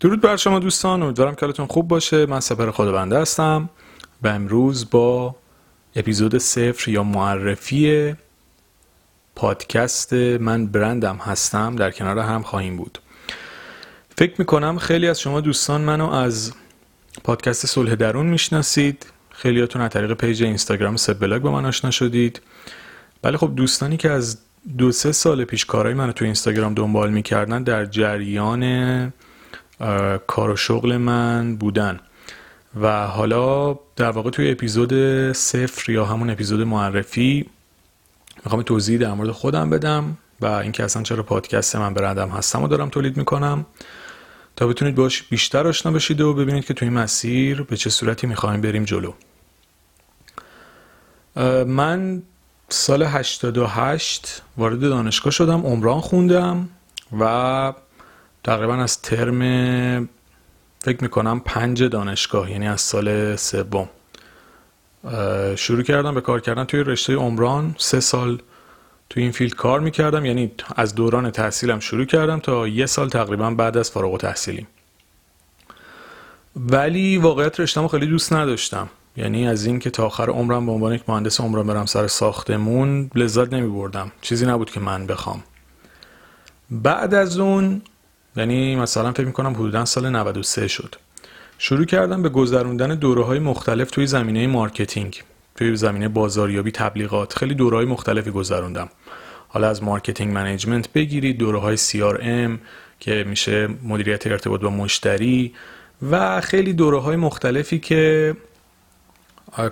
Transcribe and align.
درود 0.00 0.20
بر 0.20 0.36
شما 0.36 0.58
دوستان 0.58 1.02
امیدوارم 1.02 1.34
که 1.34 1.40
حالتون 1.40 1.66
خوب 1.66 1.88
باشه. 1.88 2.26
من 2.26 2.40
سپهر 2.40 2.70
خدابنده 2.70 3.18
هستم 3.18 3.68
و 4.22 4.28
امروز 4.28 4.90
با 4.90 5.36
اپیزود 5.96 6.38
صفر 6.38 6.90
یا 6.90 7.02
معرفی 7.02 8.14
پادکست 9.34 10.12
من 10.12 10.66
برندم 10.66 11.16
هستم 11.16 11.76
در 11.76 11.90
کنار 11.90 12.18
هم 12.18 12.42
خواهیم 12.42 12.76
بود. 12.76 12.98
فکر 14.18 14.34
می‌کنم 14.38 14.78
خیلی 14.78 15.08
از 15.08 15.20
شما 15.20 15.40
دوستان 15.40 15.80
منو 15.80 16.10
از 16.10 16.52
پادکست 17.24 17.66
صلح 17.66 17.94
درون 17.94 18.26
می‌شناسید. 18.26 19.06
خیلیاتون 19.30 19.82
از 19.82 19.90
طریق 19.90 20.12
page 20.12 20.42
اینستاگرام 20.42 20.96
سب 20.96 21.18
بلاگ 21.18 21.42
با 21.42 21.52
من 21.52 21.66
آشنا 21.66 21.90
شدید. 21.90 22.40
ولی 23.24 23.36
خب 23.36 23.52
دوستانی 23.56 23.96
که 23.96 24.10
از 24.10 24.38
دو 24.78 24.92
سه 24.92 25.12
سال 25.12 25.44
پیش 25.44 25.64
کارهای 25.64 25.94
منو 25.94 26.12
تو 26.12 26.24
اینستاگرام 26.24 26.74
دنبال 26.74 27.10
می‌کردن 27.10 27.62
در 27.62 27.84
جریان 27.84 29.12
کار 30.26 30.50
و 30.50 30.56
شغل 30.56 30.96
من 30.96 31.56
بودن. 31.56 32.00
و 32.80 33.06
حالا 33.06 33.78
در 33.96 34.10
واقع 34.10 34.30
توی 34.30 34.50
اپیزود 34.50 34.92
صفر 35.32 35.92
یا 35.92 36.04
همون 36.04 36.30
اپیزود 36.30 36.60
معرفی 36.60 37.50
می‌خوام 38.44 38.62
توضیح 38.62 38.98
در 38.98 39.12
مورد 39.12 39.30
خودم 39.30 39.70
بدم 39.70 40.16
و 40.40 40.46
اینکه 40.46 40.84
اصلا 40.84 41.02
چرا 41.02 41.22
پادکست 41.22 41.76
من 41.76 41.94
برندم 41.94 42.28
هستم 42.28 42.62
و 42.62 42.68
دارم 42.68 42.88
تولید 42.88 43.16
می‌کنم. 43.16 43.66
تا 44.56 44.66
بتونید 44.66 44.94
باش 44.94 45.22
بیشتر 45.22 45.66
آشنا 45.66 45.92
بشید 45.92 46.20
و 46.20 46.34
ببینید 46.34 46.64
که 46.64 46.74
توی 46.74 46.88
این 46.88 46.98
مسیر 46.98 47.62
به 47.62 47.76
چه 47.76 47.90
صورتی 47.90 48.26
می‌خوایم 48.26 48.60
بریم 48.60 48.84
جلو. 48.84 49.12
من 51.66 52.22
سال 52.68 53.02
88 53.02 54.42
وارد 54.56 54.80
دانشگاه 54.80 55.32
شدم 55.32 55.66
عمران 55.66 56.00
خوندم 56.00 56.68
و 57.20 57.72
تقریبا 58.44 58.74
از 58.74 59.02
ترم 59.02 60.08
فکر 60.80 61.02
می‌کنم 61.02 61.40
پنج 61.40 61.82
دانشگاه 61.82 62.50
یعنی 62.50 62.68
از 62.68 62.80
سال 62.80 63.36
سوم. 63.36 63.88
شروع 65.56 65.82
کردم 65.82 66.14
به 66.14 66.20
کار 66.20 66.40
کردن 66.40 66.64
توی 66.64 66.80
رشته 66.80 67.14
عمران. 67.14 67.74
سه 67.78 68.00
سال 68.00 68.42
توی 69.10 69.22
این 69.22 69.32
فیلد 69.32 69.54
کار 69.54 69.80
می‌کردم 69.80 70.24
یعنی 70.24 70.52
از 70.76 70.94
دوران 70.94 71.30
تحصیلم 71.30 71.80
شروع 71.80 72.04
کردم 72.04 72.38
تا 72.38 72.68
یه 72.68 72.86
سال 72.86 73.08
تقریبا 73.08 73.50
بعد 73.50 73.76
از 73.76 73.90
فارغ 73.90 74.16
تحصیلی 74.20 74.66
ولی 76.56 77.18
واقعیت 77.18 77.60
رشتهمو 77.60 77.88
خیلی 77.88 78.06
دوست 78.06 78.32
نداشتم. 78.32 78.88
یعنی 79.16 79.48
از 79.48 79.66
این 79.66 79.78
که 79.78 79.90
تا 79.90 80.06
آخر 80.06 80.30
عمرم 80.30 80.66
به 80.66 80.72
عنوان 80.72 80.94
یک 80.94 81.02
مهندس 81.08 81.40
عمران 81.40 81.66
برم 81.66 81.86
سر 81.86 82.06
ساختمون 82.06 83.10
لذت 83.14 83.52
نمی 83.52 83.68
بردم 83.68 84.12
چیزی 84.20 84.46
نبود 84.46 84.70
که 84.70 84.80
من 84.80 85.06
بخوام. 85.06 85.42
بعد 86.70 87.14
از 87.14 87.38
اون 87.38 87.82
یعنی 88.38 88.76
مثلا 88.76 89.12
فکر 89.12 89.26
می‌کنم 89.26 89.52
حدودا 89.52 89.84
سال 89.84 90.08
93 90.08 90.68
شد. 90.68 90.94
شروع 91.58 91.84
کردم 91.84 92.22
به 92.22 92.28
گذروندن 92.28 92.94
دوره 92.94 93.24
های 93.24 93.38
مختلف 93.38 93.90
توی 93.90 94.06
زمینه 94.06 94.46
marketing 94.46 95.22
توی 95.56 95.76
زمینه 95.76 96.08
بازاریابی 96.08 96.70
تبلیغات. 96.70 97.38
خیلی 97.38 97.54
دوره 97.54 97.76
های 97.76 97.86
مختلفی 97.86 98.30
گذروندم. 98.30 98.88
حالا 99.48 99.68
از 99.68 99.82
marketing 99.82 100.34
management 100.34 100.92
بگیرید 100.92 101.38
دوره 101.38 101.58
های 101.58 101.76
CRM 101.76 102.58
که 103.00 103.24
میشه 103.28 103.68
مدیریت 103.82 104.26
ارتباط 104.26 104.60
با 104.60 104.70
مشتری 104.70 105.54
و 106.10 106.40
خیلی 106.40 106.72
دوره 106.72 106.98
های 106.98 107.16
مختلفی 107.16 107.78
که 107.78 108.36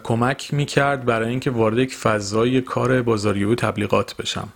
کمک 0.02 0.54
می‌کرد 0.54 1.04
برای 1.04 1.28
اینکه 1.28 1.50
وارد 1.50 1.78
یک 1.78 1.94
فضای 1.94 2.60
کار 2.60 3.02
بازاریابی 3.02 3.52
و 3.52 3.56
تبلیغات 3.56 4.16
بشم. 4.16 4.48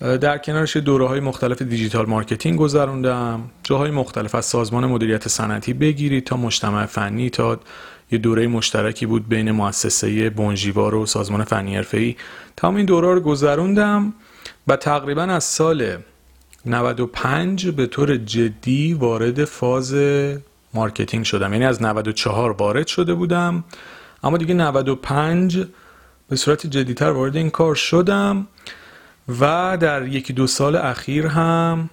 در 0.00 0.38
کنارش 0.38 0.76
دوره 0.76 1.06
های 1.06 1.20
مختلف 1.20 1.62
digital 1.62 2.06
marketing 2.06 2.58
گذروندم 2.58 3.42
جاهای 3.62 3.90
مختلف 3.90 4.34
از 4.34 4.44
سازمان 4.44 4.86
مدیریت 4.86 5.28
صنعتی 5.28 5.72
بگیرید 5.72 6.24
تا 6.24 6.36
مجتمع 6.36 6.86
فنی 6.86 7.30
تا 7.30 7.60
یه 8.10 8.18
دوره 8.18 8.46
مشترکی 8.46 9.06
بود 9.06 9.28
بین 9.28 9.50
مؤسسه 9.50 10.30
بن 10.30 10.51
ژیوار 10.51 10.94
و 10.94 11.06
سازمان 11.06 11.44
فنی 11.44 11.76
حرفه‌ای 11.76 12.16
تمام 12.56 12.76
این 12.76 12.86
دوره 12.86 13.14
رو 13.14 13.20
گذروندم 13.20 14.12
و 14.68 14.76
تقریبا 14.76 15.22
از 15.22 15.44
سال 15.44 15.96
95 16.66 17.68
به 17.68 17.86
طور 17.86 18.16
جدی 18.16 18.94
وارد 18.94 19.44
فاز 19.44 19.94
marketing 20.74 21.24
شدم. 21.24 21.52
یعنی 21.52 21.64
از 21.64 21.82
94 21.82 22.50
وارد 22.50 22.86
شده 22.86 23.14
بودم 23.14 23.64
اما 24.22 24.36
دیگه 24.36 24.54
95 24.54 25.66
به 26.28 26.36
صورت 26.36 26.66
جدیتر 26.66 27.10
وارد 27.10 27.36
این 27.36 27.50
کار 27.50 27.74
شدم. 27.74 28.46
و 29.28 29.76
در 29.80 30.06
یکی 30.06 30.32
دو 30.32 30.46
سال 30.46 30.76
اخیر 30.76 31.26
هم 31.26 31.90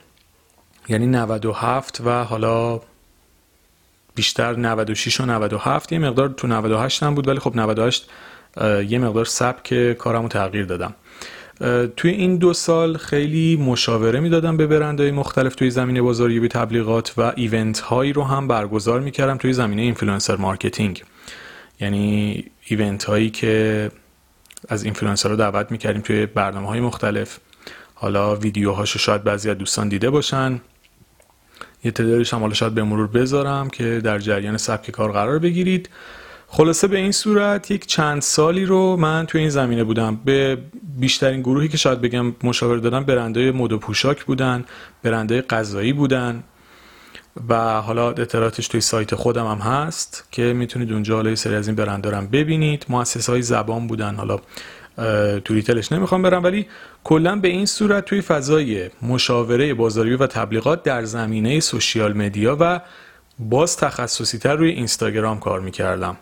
یعنی 0.90 1.08
97 1.08 2.02
و 2.06 2.24
حالا 2.24 2.82
بیشتر 4.16 4.56
96 4.56 5.22
و 5.22 5.26
97 5.26 5.92
یه 5.92 6.00
مقدار 6.00 6.30
تو 6.30 6.48
98 6.48 7.04
هم 7.04 7.16
بود 7.16 7.28
ولی 7.28 7.40
خب 7.40 7.56
98 7.56 8.10
یه 8.88 9.00
مقدار 9.00 9.26
سبک 9.26 9.94
کارمو 9.94 10.28
تغییر 10.28 10.66
دادم. 10.66 10.96
توی 11.98 12.12
این 12.12 12.38
دو 12.38 12.54
سال 12.54 12.98
خیلی 12.98 13.56
مشاوره 13.56 14.20
می‌دادم 14.20 14.58
به 14.58 14.68
برندهای 14.68 15.12
مختلف 15.12 15.56
توی 15.56 15.70
زمینه 15.70 16.02
بازاریابی 16.02 16.48
تبلیغات 16.48 17.14
و 17.18 17.34
event 17.36 17.80
هایی 17.80 18.14
رو 18.14 18.24
هم 18.24 18.48
برگزار 18.48 19.00
می‌کردم 19.00 19.38
توی 19.38 19.54
زمینه 19.54 19.82
influencer 19.82 20.36
marketing. 20.36 21.04
یعنی 21.80 22.44
event 22.66 23.04
هایی 23.04 23.30
که 23.30 23.92
از 24.70 24.84
اینفلوئنسر 24.84 25.30
رو 25.30 25.36
دعوت 25.36 25.72
می‌کردیم 25.72 26.02
توی 26.02 26.26
برنامه 26.26 26.68
های 26.68 26.80
مختلف. 26.80 27.38
حالا 27.96 28.36
ویدیوهاشو 28.36 29.00
شاید 29.00 29.24
بعضی 29.24 29.50
از 29.50 29.58
دوستان 29.58 29.90
دیده 29.90 30.10
باشن. 30.10 30.62
یه 31.84 31.92
تعدادش 31.92 32.34
هم 32.34 32.40
حالا 32.40 32.54
شاید 32.54 32.74
به 32.74 32.84
مرور 32.84 33.08
بذارم 33.08 33.70
که 33.70 34.02
در 34.04 34.20
جریان 34.20 34.58
سبک 34.58 34.92
کار 34.92 35.12
قرار 35.12 35.40
بگیرید. 35.40 35.90
خلاصه 36.48 36.88
به 36.88 36.98
این 36.98 37.12
صورت 37.12 37.72
یک 37.72 37.86
چند 37.86 38.22
سالی 38.22 38.66
رو 38.66 38.98
من 38.98 39.26
توی 39.26 39.42
این 39.42 39.50
زمینه 39.50 39.84
بودم. 39.84 40.16
به 40.26 40.58
بیشترین 41.00 41.42
گروهی 41.42 41.68
که 41.68 41.78
شاید 41.78 42.02
بگم 42.02 42.36
مشاور 42.44 42.78
دادم 42.78 43.04
برندهای 43.04 43.52
مد 43.52 43.72
و 43.72 43.78
پوشاک 43.78 44.26
بودن 44.26 44.66
برندهای 45.04 45.42
غذایی 45.42 45.94
بودن. 45.94 46.44
و 47.50 47.82
حالا 47.82 48.10
اطلاعاتش 48.10 48.68
توی 48.68 48.82
سایت 48.82 49.16
خودم 49.16 49.48
هم 49.48 49.58
هست 49.58 50.28
که 50.32 50.42
می‌تونید 50.42 50.94
اونجا 50.94 51.16
حالا 51.16 51.36
سری 51.36 51.56
از 51.56 51.68
این 51.68 51.76
برندارم 51.76 52.28
ببینید. 52.28 52.86
مؤسسه 52.90 53.32
های 53.32 53.42
زبان 53.42 53.88
بودن. 53.88 54.16
حالا 54.16 54.40
تو 55.40 55.54
ریتلش 55.54 55.92
نمی‌خوام 55.92 56.22
برم 56.22 56.44
ولی 56.44 56.66
کلا 57.04 57.36
به 57.36 57.48
این 57.48 57.66
صورت 57.66 58.06
توی 58.06 58.22
فضای 58.22 58.90
مشاوره 59.02 59.74
بازاریابی 59.74 60.24
و 60.24 60.28
تبلیغات 60.28 60.84
در 60.84 61.04
زمینه 61.04 61.60
سوشیال 61.60 62.14
مدیا 62.14 62.58
و 62.60 62.82
باز 63.40 63.78
تخصصی 63.78 64.38
تر 64.38 64.56
روی 64.56 64.70
اینستاگرام 64.70 65.40
کار 65.40 65.60
می‌کردم. 65.60 66.18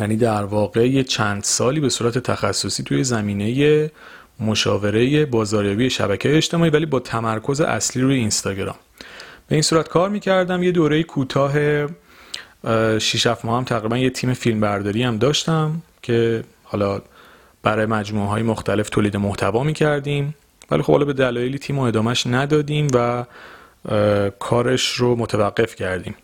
یعنی 0.00 0.16
در 0.16 0.44
واقع 0.44 0.88
یه 0.88 1.04
چند 1.04 1.42
سالی 1.42 1.80
به 1.80 1.88
صورت 1.88 2.18
تخصصی 2.18 2.82
توی 2.82 3.04
زمینه 3.04 3.90
مشاوره 4.40 5.26
بازاریابی 5.26 5.90
شبکه 5.90 6.36
اجتماعی 6.36 6.70
ولی 6.70 6.86
با 6.86 7.00
تمرکز 7.00 7.60
اصلی 7.60 8.02
روی 8.02 8.14
اینستاگرام. 8.14 8.76
به 9.50 9.56
این 9.56 9.62
صورت 9.62 9.88
کار 9.88 10.08
می‌کردم. 10.08 10.62
یه 10.62 10.72
دوره 10.72 11.02
کوتاه 11.02 11.52
6 12.98 13.26
ماه 13.44 13.56
هم 13.58 13.64
تقریبا 13.64 13.98
یه 13.98 14.10
تیم 14.10 14.34
فیلم 14.34 14.60
برداری 14.60 15.02
هم 15.02 15.18
داشتم 15.18 15.82
که 16.02 16.44
حالا 16.64 17.00
برای 17.62 17.86
مجموعه 17.86 18.28
های 18.28 18.42
مختلف 18.42 18.88
تولید 18.88 19.16
محتوا 19.16 19.62
می‌کردیم. 19.62 20.34
ولی 20.70 20.82
خب 20.82 20.92
حالا 20.92 21.04
به 21.04 21.12
دلایلی 21.12 21.58
تیم 21.58 21.78
و 21.78 21.82
ادامش 21.82 22.26
ندادیم 22.26 22.88
و 22.94 23.24
کارش 24.38 24.92
رو 24.92 25.16
متوقف 25.16 25.74
کردیم. 25.74 26.14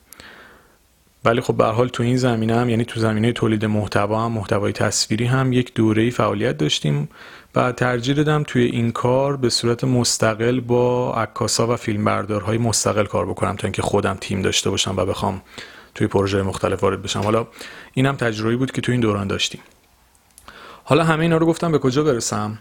ولی 1.27 1.41
خب 1.41 1.55
به 1.55 1.65
حال 1.65 1.89
تو 1.89 2.03
این 2.03 2.17
زمینه 2.17 2.57
هم 2.57 2.69
یعنی 2.69 2.85
تو 2.85 3.01
زمینه 3.01 3.33
تولید 3.33 3.65
محتوا 3.65 4.25
هم 4.25 4.33
محتوای 4.33 4.73
تصویری 4.73 5.25
هم 5.25 5.53
یک 5.53 5.75
دوره 5.75 6.11
فعالیت 6.11 6.57
داشتیم. 6.57 7.09
و 7.55 7.73
ترجیح 7.73 8.15
دادم 8.15 8.43
توی 8.47 8.65
این 8.65 8.93
کار 8.93 9.37
به 9.37 9.51
صورت 9.51 9.85
مستقل 9.85 10.61
با 10.61 11.15
عکاسا 11.15 11.67
و 11.67 11.77
فیلمبردارهای 11.77 12.59
مستقل 12.59 13.05
کار 13.05 13.27
بکنم 13.27 13.57
تا 13.57 13.67
اینکه 13.67 13.83
خودم 13.83 14.17
تیم 14.21 14.43
داشته 14.43 14.71
باشم 14.71 14.97
و 14.97 15.05
بخوام 15.05 15.43
توی 15.95 16.07
پروژه 16.07 16.43
مختلف 16.43 16.83
وارد 16.83 17.03
بشم. 17.03 17.21
حالا 17.21 17.47
اینم 17.95 18.17
تجربه 18.17 18.57
بود 18.57 18.73
که 18.73 18.81
توی 18.81 18.93
این 18.93 19.01
دوران 19.01 19.27
داشتیم. 19.27 19.61
حالا 20.85 21.05
همه 21.05 21.23
اینا 21.23 21.37
رو 21.37 21.47
گفتم 21.47 21.73
به 21.73 21.79
کجا 21.79 22.05
برسم؟ 22.05 22.59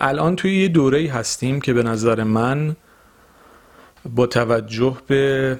الان 0.00 0.36
توی 0.36 0.62
یه 0.62 0.68
دوره 0.68 1.10
هستیم 1.10 1.60
که 1.60 1.72
به 1.72 1.82
نظر 1.82 2.22
من 2.22 2.76
با 4.14 4.26
توجه 4.26 4.96
به 5.06 5.58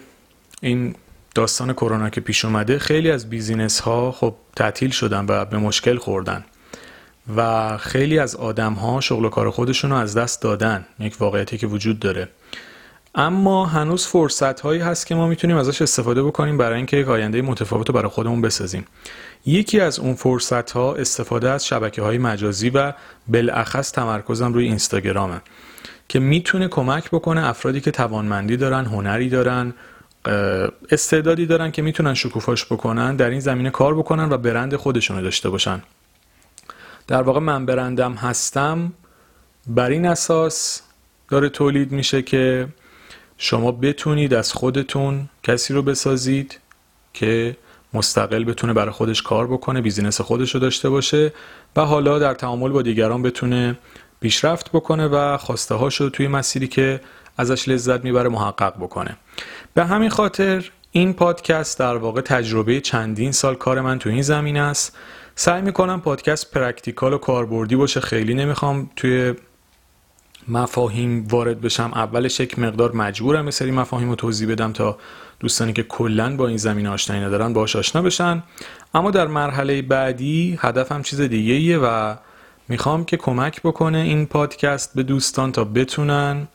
این 0.63 0.95
داستان 1.35 1.73
کرونا 1.73 2.11
که 2.11 2.21
پیش 2.21 2.45
اومده 2.45 2.79
خیلی 2.79 3.11
از 3.11 3.31
بیزینس 3.31 3.81
ها 3.81 4.13
خب 4.13 4.35
تعطیل 4.57 4.91
شدن 4.91 5.27
و 5.29 5.45
به 5.45 5.59
مشکل 5.59 5.99
خوردن 5.99 6.45
و 7.37 7.77
خیلی 7.79 8.19
از 8.19 8.37
آدم 8.37 8.73
ها 8.73 9.01
شغل 9.01 9.25
و 9.25 9.29
کار 9.29 9.51
خودشون 9.51 9.91
رو 9.91 9.97
از 9.97 10.17
دست 10.17 10.43
دادن 10.43 10.87
یک 10.99 11.17
واقعیتی 11.21 11.59
که 11.59 11.67
وجود 11.67 11.99
داره. 11.99 12.29
اما 13.15 13.67
هنوز 13.67 14.07
فرصت 14.07 14.61
هایی 14.61 14.81
هست 14.81 15.07
که 15.07 15.15
ما 15.15 15.27
می‌تونیم 15.27 15.57
ازش 15.57 15.83
استفاده 15.83 16.23
بکنیم 16.23 16.59
برای 16.59 16.77
اینکه 16.77 16.97
یک 16.97 17.09
آینده 17.09 17.43
متفاوت 17.43 17.89
رو 17.89 17.95
برای 17.95 18.09
خودمون 18.09 18.41
بسازیم. 18.41 18.85
یکی 19.47 19.81
از 19.81 19.99
اون 19.99 20.15
فرصت 20.15 20.71
ها 20.71 20.95
استفاده 20.95 21.51
از 21.51 21.67
شبکه 21.67 22.03
های 22.03 22.19
مجازی 22.19 22.71
و 22.71 22.93
بالاخص 23.29 23.93
تمرکزم 23.93 24.53
روی 24.53 24.65
اینستاگرامه 24.65 25.41
که 26.09 26.19
می‌تونه 26.19 26.69
کمک 26.69 27.11
بکنه 27.11 27.49
افرادی 27.49 27.81
که 27.81 27.91
توانمندی 27.91 28.57
دارن 28.57 28.85
هنری 28.85 29.29
دارن 29.29 29.75
استعدادی 30.91 31.47
دارن 31.47 31.71
که 31.71 31.83
می‌تونن 31.83 32.15
شکوفاش 32.15 32.65
بکنن 32.65 33.17
در 33.17 33.31
این 33.31 33.41
زمینه 33.41 33.71
کار 33.71 33.95
بکنن 33.95 34.33
و 34.33 34.37
برند 34.39 34.77
خودشون 34.77 35.17
رو 35.17 35.23
داشته 35.23 35.51
باشن. 35.51 35.83
در 37.07 37.23
واقع 37.23 37.41
من 37.41 37.67
برندم 37.67 38.13
هستم 38.13 38.93
بر 39.67 39.91
این 39.91 40.07
اساس 40.07 40.83
داره 41.29 41.49
تولید 41.49 41.93
میشه 41.93 42.23
که 42.23 42.69
شما 43.39 43.73
بتونید 43.73 44.35
از 44.35 44.53
خودتون 44.53 45.29
کسی 45.43 45.75
رو 45.75 45.83
بسازید 45.83 46.59
که 47.15 47.57
مستقل 47.95 48.45
بتونه 48.45 48.73
برای 48.73 48.91
خودش 48.91 49.23
کار 49.23 49.47
بکنه 49.47 49.81
بیزینس 49.81 50.21
خودش 50.21 50.55
رو 50.55 50.61
داشته 50.61 50.89
باشه 50.91 51.33
و 51.77 51.81
حالا 51.81 52.19
در 52.19 52.35
تعامل 52.35 52.71
با 52.71 52.83
دیگران 52.83 53.23
بتونه 53.23 53.79
پیشرفت 54.21 54.71
بکنه 54.71 55.09
و 55.09 55.37
خواسته 55.37 55.75
هاش 55.75 56.01
رو 56.01 56.11
توی 56.11 56.29
مسیری 56.29 56.69
که 56.69 57.01
ازش 57.43 57.69
لذت 57.69 58.05
می‌بره 58.05 58.29
محقق 58.29 58.75
بکنه. 58.77 59.17
به 59.75 59.85
همین 59.85 60.11
خاطر 60.11 60.71
این 60.93 61.13
پادکست 61.13 61.79
در 61.79 61.97
واقع 61.97 62.21
تجربه 62.21 62.81
چندین 62.81 63.33
سال 63.33 63.55
کار 63.55 63.81
من 63.81 63.99
تو 63.99 64.11
این 64.11 64.23
زمین 64.23 64.57
است. 64.57 64.97
سعی 65.35 65.63
می‌کنم 65.63 66.01
پادکست 66.01 66.51
practical 66.51 67.13
و 67.13 67.19
کاربردی 67.19 67.77
باشه 67.77 68.01
خیلی 68.01 68.35
نمی‌خوام 68.35 68.91
توی 68.97 69.35
مفاهیم 70.49 71.27
وارد 71.31 71.61
بشم. 71.61 71.91
اولش 71.95 72.41
یک 72.41 72.59
مقدار 72.59 72.93
مجبورم 72.93 73.45
یه 73.45 73.51
سری 73.51 73.71
مفاهیم 73.71 74.09
رو 74.09 74.15
توضیح 74.15 74.49
بدم 74.49 74.73
تا 74.73 74.99
دوستانی 75.41 75.73
که 75.73 75.83
کلا 75.83 76.37
با 76.37 76.49
این 76.49 76.57
زمینه 76.57 76.87
آشنایی 76.87 77.23
ندارن 77.23 77.53
باش 77.53 77.77
آشنا 77.77 78.03
بشن. 78.03 78.43
اما 78.95 79.11
در 79.11 79.27
مرحله 79.27 79.83
بعدی 79.83 80.59
هدفم 80.61 81.03
چیز 81.03 81.21
دیگه 81.21 81.79
و 81.79 82.15
می‌خوام 82.69 83.05
که 83.05 83.17
کمک 83.17 83.61
بکنه 83.63 83.99
این 83.99 84.27
پادکست 84.27 84.95
به 84.95 85.03
دوستان 85.03 85.53
تا 85.53 85.65
بتونن 85.65 86.49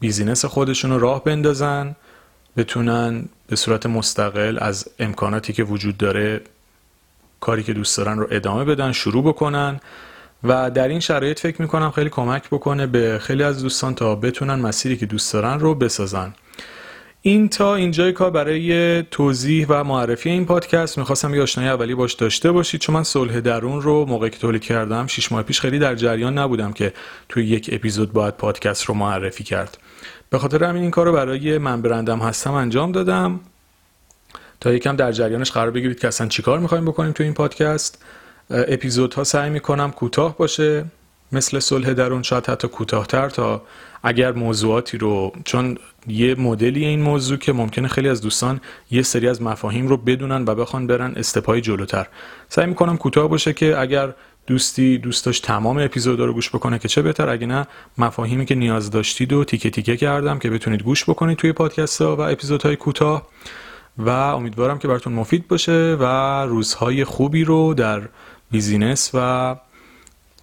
business 0.00 0.44
خودشون 0.44 0.90
رو 0.90 0.98
راه 0.98 1.24
بندازن 1.24 1.96
بتونن 2.56 3.24
به 3.46 3.56
صورت 3.56 3.86
مستقل 3.86 4.58
از 4.60 4.88
امکاناتی 4.98 5.52
که 5.52 5.64
وجود 5.64 5.96
داره 5.96 6.40
کاری 7.40 7.62
که 7.62 7.72
دوست 7.72 7.96
دارن 7.98 8.18
رو 8.18 8.26
ادامه 8.30 8.64
بدن 8.64 8.92
شروع 8.92 9.24
بکنن 9.24 9.80
و 10.44 10.70
در 10.70 10.88
این 10.88 11.00
شرایط 11.00 11.40
فکر 11.40 11.62
می‌کنم 11.62 11.90
خیلی 11.90 12.10
کمک 12.10 12.48
بکنه 12.48 12.86
به 12.86 13.18
خیلی 13.22 13.42
از 13.42 13.62
دوستان 13.62 13.94
تا 13.94 14.14
بتونن 14.14 14.54
مسیری 14.54 14.96
که 14.96 15.06
دوست 15.06 15.32
دارن 15.32 15.60
رو 15.60 15.74
بسازن. 15.74 16.34
این 17.26 17.48
تا 17.48 17.74
اینجای 17.74 18.12
کار 18.12 18.30
برای 18.30 19.02
توضیح 19.02 19.66
و 19.68 19.84
معرفی 19.84 20.30
این 20.30 20.46
پادکست. 20.46 20.98
می‌خواستم 20.98 21.34
یه 21.34 21.42
آشنایی 21.42 21.70
اولی 21.70 21.94
باش 21.94 22.12
داشته 22.12 22.52
باشید 22.52 22.80
چون 22.80 22.94
من 22.94 23.02
صلح 23.02 23.40
درون 23.40 23.82
رو 23.82 24.04
موقعی 24.04 24.30
که 24.30 24.38
تولید 24.38 24.62
کردم 24.62 25.06
شش 25.06 25.32
ماه 25.32 25.42
پیش 25.42 25.60
خیلی 25.60 25.78
در 25.78 25.94
جریان 25.94 26.38
نبودم 26.38 26.72
که 26.72 26.92
توی 27.28 27.46
یک 27.46 27.70
اپیزود 27.72 28.12
باید 28.12 28.34
پادکست 28.34 28.84
رو 28.84 28.94
معرفی 28.94 29.44
کرد. 29.44 29.78
به 30.30 30.38
خاطر 30.38 30.64
همین 30.64 30.82
این 30.82 30.90
کار 30.90 31.06
رو 31.06 31.12
برای 31.12 31.58
من 31.58 31.82
برندم 31.82 32.18
هستم 32.18 32.52
انجام 32.52 32.92
دادم. 32.92 33.40
تا 34.60 34.72
یکم 34.72 34.96
در 34.96 35.12
جریانش 35.12 35.50
قرار 35.50 35.70
بگیرید 35.70 35.98
که 35.98 36.08
اصلا 36.08 36.26
چیکار 36.26 36.58
می‌خوایم 36.58 36.84
بکنیم 36.84 37.12
تو 37.12 37.22
این 37.22 37.34
پادکست. 37.34 38.04
اپیزودها 38.50 39.24
سعی 39.24 39.50
می‌کنم 39.50 39.90
کوتاه 39.90 40.36
باشه. 40.36 40.84
مثل 41.32 41.58
صلح 41.58 41.92
درون 41.92 42.22
شاید 42.22 42.46
حتی 42.46 42.68
کوتاهتر 42.68 43.28
تا 43.28 43.62
اگر 44.02 44.32
موضوعاتی 44.32 44.98
رو 44.98 45.32
چون 45.44 45.78
یه 46.06 46.34
مدلی 46.34 46.84
این 46.84 47.02
موضوع 47.02 47.38
که 47.38 47.52
ممکنه 47.52 47.88
خیلی 47.88 48.08
از 48.08 48.20
دوستان 48.20 48.60
یه 48.90 49.02
سری 49.02 49.28
از 49.28 49.42
مفاهیم 49.42 49.88
رو 49.88 49.96
بدونن 49.96 50.44
و 50.46 50.54
بخوان 50.54 50.86
برن 50.86 51.12
استپای 51.16 51.60
جلوتر. 51.60 52.06
سعی 52.48 52.66
می‌کنم 52.66 52.96
کوتاه 52.96 53.28
باشه 53.28 53.52
که 53.52 53.80
اگر 53.80 54.14
دوستی 54.46 54.98
دوست 54.98 55.26
داشت 55.26 55.46
تمام 55.46 55.78
اپیزود 55.78 56.20
رو 56.20 56.32
گوش 56.32 56.50
بکنه 56.50 56.78
که 56.78 56.88
چه 56.88 57.02
بهتر 57.02 57.28
اگه 57.28 57.46
نه 57.46 57.66
مفاهیمی 57.98 58.46
که 58.46 58.54
نیاز 58.54 58.90
داشتید 58.90 59.32
و 59.32 59.44
تیکه 59.44 59.70
تیکه 59.70 59.96
کردم 59.96 60.38
که 60.38 60.50
بتونید 60.50 60.82
گوش 60.82 61.04
بکنید 61.04 61.38
توی 61.38 61.52
پادکست 61.52 62.02
ها 62.02 62.16
و 62.16 62.20
اپیزودهای 62.20 62.76
کوتاه. 62.76 63.26
و 63.98 64.08
امیدوارم 64.10 64.78
که 64.78 64.88
براتون 64.88 65.12
مفید 65.12 65.48
باشه 65.48 65.96
و 66.00 66.04
روزهای 66.46 67.04
خوبی 67.04 67.44
رو 67.44 67.74
در 67.74 68.02
بیزینس 68.50 69.10
و 69.14 69.56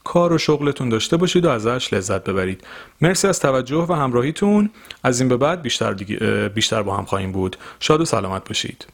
کار 0.03 0.33
و 0.33 0.37
شغلتون 0.37 0.89
داشته 0.89 1.17
باشید 1.17 1.45
و 1.45 1.49
ازش 1.49 1.93
لذت 1.93 2.23
ببرید. 2.23 2.63
مرسی 3.01 3.27
از 3.27 3.39
توجه 3.39 3.85
و 3.89 3.93
همراهیتون. 3.93 4.69
از 5.03 5.19
این 5.19 5.29
به 5.29 5.37
بعد 5.37 5.61
بیشتر, 5.61 5.93
بیشتر 6.49 6.83
با 6.83 6.97
هم 6.97 7.05
خواهیم 7.05 7.31
بود. 7.31 7.57
شاد 7.79 8.01
و 8.01 8.05
سلامت 8.05 8.47
باشید. 8.47 8.92